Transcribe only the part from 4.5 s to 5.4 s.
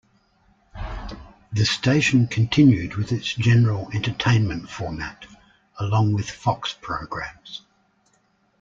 format,